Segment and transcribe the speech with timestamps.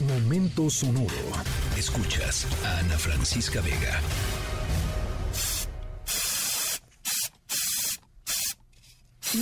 [0.00, 1.08] Momento sonoro.
[1.76, 4.00] Escuchas a Ana Francisca Vega.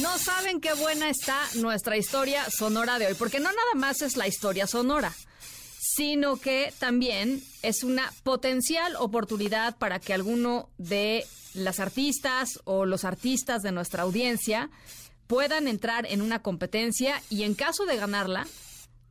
[0.01, 4.17] No saben qué buena está nuestra historia sonora de hoy, porque no nada más es
[4.17, 5.13] la historia sonora,
[5.79, 13.05] sino que también es una potencial oportunidad para que alguno de las artistas o los
[13.05, 14.71] artistas de nuestra audiencia
[15.27, 18.47] puedan entrar en una competencia y en caso de ganarla,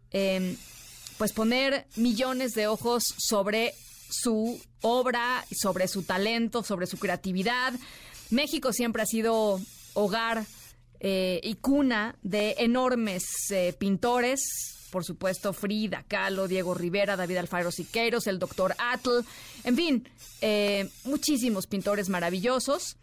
[0.09, 0.57] em,
[1.17, 3.73] pues poner millones de ojos sobre
[4.09, 7.73] su obra, sobre su talento, sobre su creatividad.
[8.29, 9.59] México siempre ha sido
[9.93, 10.45] hogar
[10.99, 14.41] eh, y cuna de enormes eh, pintores,
[14.91, 19.25] por supuesto Frida Kahlo, Diego Rivera, David Alfaro Siqueiros, el doctor Atl,
[19.63, 20.09] en fin,
[20.41, 22.97] eh, muchísimos pintores maravillosos.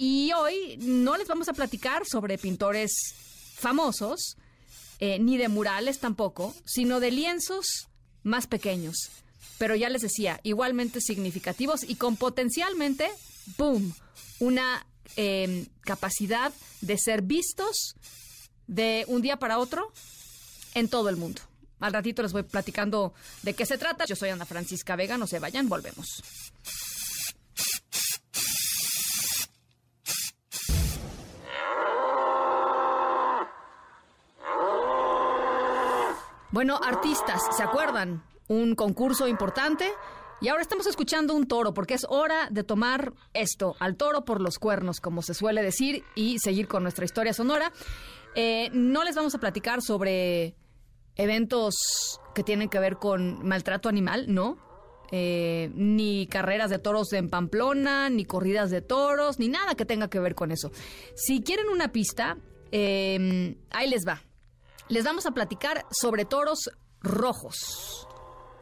[0.00, 2.92] y hoy no les vamos a platicar sobre pintores
[3.56, 4.36] famosos,
[5.00, 7.88] ni de murales tampoco, sino de lienzos
[8.22, 9.10] más pequeños.
[9.58, 13.08] Pero ya les decía, igualmente significativos y con potencialmente,
[13.56, 13.94] ¡boom!,
[14.40, 17.96] una Em, capacidad de ser vistos
[18.68, 19.92] de un día para otro
[20.74, 21.42] en todo el mundo.
[21.80, 24.04] Al ratito les voy platicando de qué se trata.
[24.04, 26.22] Yo soy Ana Francisca Vega, no se vayan, volvemos.
[36.50, 38.24] Bueno, artistas, ¿se acuerdan?
[38.48, 39.86] Un concurso importante
[40.40, 44.40] y ahora estamos escuchando un toro, porque es hora de tomar esto, al toro por
[44.40, 47.70] los cuernos, como se suele decir, y seguir con nuestra historia sonora.
[48.34, 50.54] Eh, no les vamos a platicar sobre
[51.16, 51.74] eventos
[52.34, 54.56] que tienen que ver con maltrato animal, ¿no?
[55.10, 60.08] Eh, ni carreras de toros en Pamplona, ni corridas de toros, ni nada que tenga
[60.08, 60.70] que ver con eso.
[61.14, 62.38] Si quieren una pista,
[62.72, 64.22] eh, ahí les va.
[64.88, 68.08] Les vamos a platicar sobre toros rojos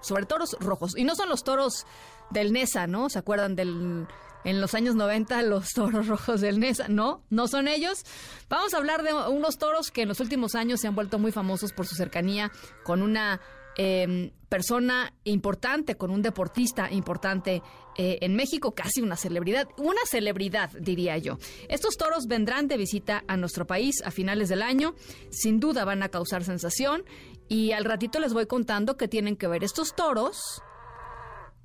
[0.06, 0.96] sobre toros rojos.
[0.96, 1.86] Y no son los toros
[2.30, 3.10] del Nesa, ¿no?
[3.10, 4.06] ¿Se acuerdan del
[4.44, 6.86] en los años 90 los toros rojos del Nesa?
[6.88, 8.04] No, no son ellos.
[8.48, 11.32] Vamos a hablar de unos toros que en los últimos años se han vuelto muy
[11.32, 12.52] famosos por su cercanía
[12.84, 13.40] con una
[13.78, 17.62] Em, persona importante, con un deportista importante
[17.98, 21.38] eh, en México, casi una celebridad, una celebridad diría yo.
[21.68, 24.94] Estos toros vendrán de visita a nuestro país a finales del año,
[25.30, 27.04] sin duda van a causar sensación
[27.48, 30.62] y al ratito les voy contando que tienen que ver estos toros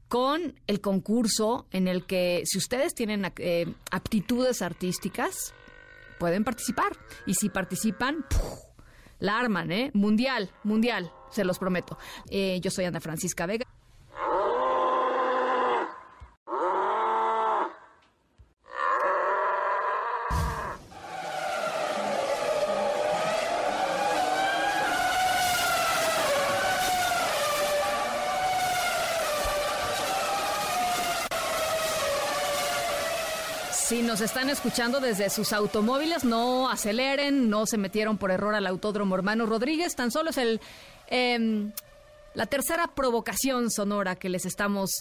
[0.10, 5.54] con el concurso en el que si ustedes tienen eh, aptitudes artísticas,
[6.20, 6.92] pueden participar.
[7.26, 8.26] Y si participan,
[9.22, 9.92] la arman, ¿eh?
[9.94, 11.98] Mundial, mundial, se los prometo.
[12.30, 13.66] Eh, yo soy Ana Francisca Vega.
[33.92, 38.66] Si nos están escuchando desde sus automóviles, no aceleren, no se metieron por error al
[38.66, 40.62] Autódromo Hermano Rodríguez, tan solo es el...
[41.08, 41.74] Em,
[42.34, 44.92] la tercera provocación sonora que les estamos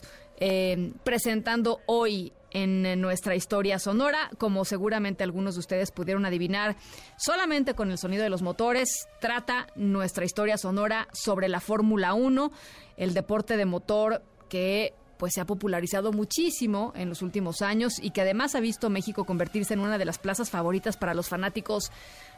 [0.40, 6.74] em, presentando hoy en nuestra historia sonora, como seguramente algunos de ustedes pudieron adivinar,
[7.16, 12.50] solamente con el sonido de los motores, trata nuestra historia sonora sobre la Fórmula 1,
[12.96, 18.10] el deporte de motor que pues se ha popularizado muchísimo en los últimos años y
[18.10, 21.92] que además ha visto México convertirse en una de las plazas favoritas para los fanáticos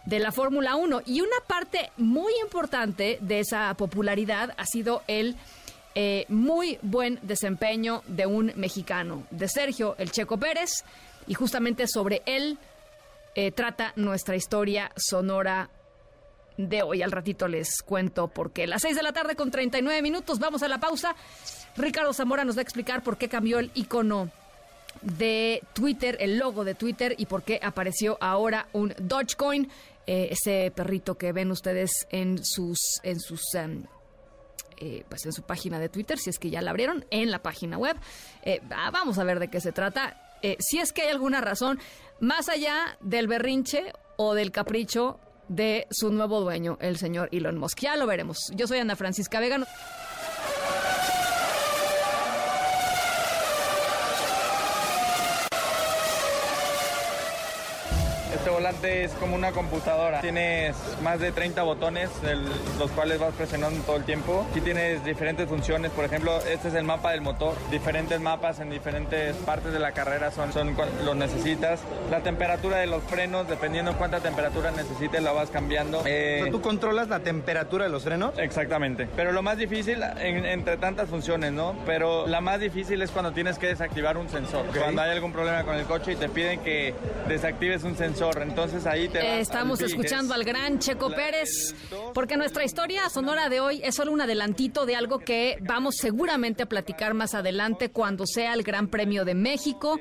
[0.05, 1.03] de la Fórmula 1.
[1.07, 5.37] Y una parte muy importante de esa popularidad ha sido el
[5.95, 10.85] eh, muy buen desempeño de un mexicano, de Sergio El Checo Pérez,
[11.29, 12.59] y justamente sobre él
[13.37, 15.71] eh, trata nuestra historia sonora
[16.57, 17.01] de hoy.
[17.03, 18.67] Al ratito les cuento por qué.
[18.67, 21.15] Las 6 de la tarde con 39 minutos, vamos a la pausa.
[21.77, 24.31] Ricardo Zamora nos va a explicar por qué cambió el icono
[25.01, 29.71] de Twitter, el logo de Twitter y por qué apareció ahora un Dogecoin,
[30.07, 33.85] eh, ese perrito que ven ustedes en sus en sus em,
[34.79, 37.41] eh, pues en su página de Twitter, si es que ya la abrieron, en la
[37.41, 37.97] página web.
[38.43, 38.61] Eh,
[38.93, 40.19] vamos a ver de qué se trata.
[40.59, 41.79] si es que hay alguna razón,
[42.19, 47.81] más allá del berrinche o del capricho de su nuevo dueño, el señor Elon Musk.
[47.81, 48.39] Ya lo veremos.
[48.57, 49.67] Yo soy Ana Francisca Vegano.
[58.63, 60.21] Volante es como una computadora.
[60.21, 62.11] Tienes más de 30 botones,
[62.79, 64.47] los cuales vas presionando todo el tiempo.
[64.51, 67.57] Aquí tienes diferentes funciones, por ejemplo, este es el mapa del motor.
[67.73, 71.81] Diferentes mapas en diferentes partes de la carrera son, son los necesitas.
[72.09, 76.01] La temperatura de los frenos, dependiendo cuánta temperatura necesites, la vas cambiando.
[76.07, 78.39] Eh, ¿Tú controlas la temperatura de los frenos?
[78.39, 79.09] Exactamente.
[79.17, 81.75] Pero lo más difícil, entre tantas funciones, ¿no?
[81.85, 84.67] Pero la más difícil es cuando tienes que desactivar un sensor.
[84.67, 86.95] Cuando hay algún problema con el coche y te piden que
[87.27, 88.41] desactives un sensor.
[88.53, 91.75] Entonces ahí te Estamos escuchando al gran Checo Pérez,
[92.13, 96.63] porque nuestra historia sonora de hoy es solo un adelantito de algo que vamos seguramente
[96.63, 99.99] a platicar más adelante cuando sea el Gran Premio de México.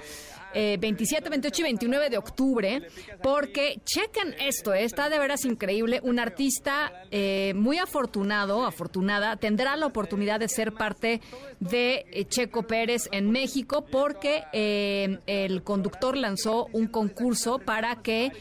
[0.53, 2.81] 27, eh, 28 y 29 de octubre,
[3.21, 5.99] porque chequen esto, eh, está de veras increíble.
[6.03, 11.21] Un artista eh, muy afortunado, afortunada, tendrá la oportunidad de ser parte
[11.59, 18.31] de Checo Pérez en México, porque el conductor lanzó un concurso para que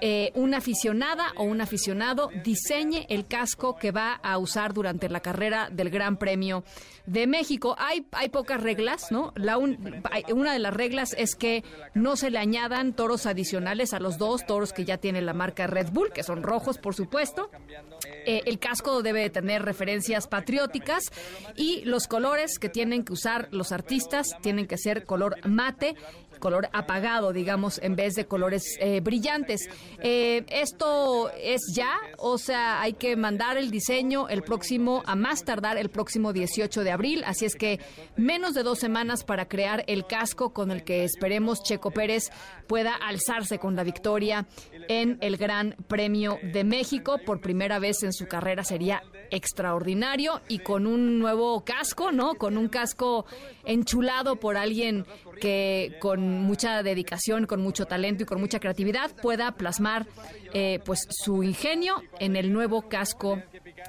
[0.00, 5.20] eh, una aficionada o un aficionado diseñe el casco que va a usar durante la
[5.20, 6.64] carrera del Gran Premio
[7.06, 7.76] de México.
[7.78, 9.32] Hay, hay pocas reglas, ¿no?
[9.36, 11.64] La una de las reglas es que
[11.94, 15.66] no se le añadan toros adicionales a los dos toros que ya tiene la marca
[15.66, 17.50] Red Bull, que son rojos, por supuesto.
[18.26, 21.10] Eh, el casco debe tener referencias patrióticas
[21.56, 25.96] y los colores que tienen que usar los artistas tienen que ser color mate
[26.40, 29.68] color apagado, digamos, en vez de colores eh, brillantes.
[30.02, 35.44] Eh, esto es ya, o sea, hay que mandar el diseño el próximo, a más
[35.44, 37.78] tardar el próximo 18 de abril, así es que
[38.16, 42.30] menos de dos semanas para crear el casco con el que esperemos Checo Pérez
[42.66, 44.46] pueda alzarse con la victoria
[44.88, 47.18] en el Gran Premio de México.
[47.24, 52.34] Por primera vez en su carrera sería extraordinario y con un nuevo casco, ¿no?
[52.34, 53.26] Con un casco
[53.64, 55.06] enchulado por alguien
[55.40, 60.06] que con mucha dedicación, con mucho talento y con mucha creatividad pueda plasmar
[60.52, 63.42] eh, pues su ingenio en el nuevo casco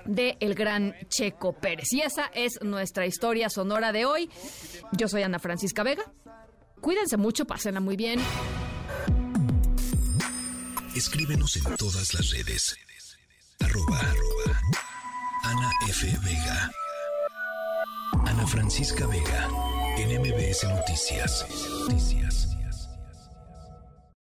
[0.05, 1.91] de el gran Checo Pérez.
[1.91, 4.29] Y esa es nuestra historia sonora de hoy.
[4.93, 6.03] Yo soy Ana Francisca Vega.
[6.79, 8.19] Cuídense mucho, pásenla muy bien.
[10.95, 12.75] Escríbenos en todas las redes.
[15.51, 16.07] Ana F.
[16.23, 16.71] Vega.
[18.25, 19.49] Ana Francisca Vega.
[19.97, 21.45] En MBS Noticias.
[21.89, 22.50] Noticias.